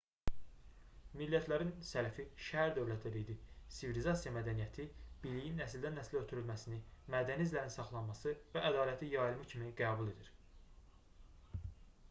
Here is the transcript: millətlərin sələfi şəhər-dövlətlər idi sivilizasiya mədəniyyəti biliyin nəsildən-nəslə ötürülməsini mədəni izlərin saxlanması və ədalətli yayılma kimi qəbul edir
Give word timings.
millətlərin 1.17 1.71
sələfi 1.87 2.23
şəhər-dövlətlər 2.45 3.17
idi 3.19 3.35
sivilizasiya 3.79 4.33
mədəniyyəti 4.37 4.85
biliyin 5.25 5.61
nəsildən-nəslə 5.63 6.19
ötürülməsini 6.23 6.79
mədəni 7.17 7.47
izlərin 7.49 7.75
saxlanması 7.75 8.33
və 8.55 8.63
ədalətli 8.71 9.11
yayılma 9.13 9.45
kimi 9.53 9.69
qəbul 9.83 10.09
edir 10.15 10.33